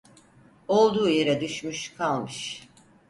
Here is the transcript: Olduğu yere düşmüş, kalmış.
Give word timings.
Olduğu 0.67 1.09
yere 1.09 1.41
düşmüş, 1.41 1.93
kalmış. 1.93 2.67